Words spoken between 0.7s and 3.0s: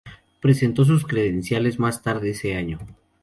sus credenciales más tarde ese año.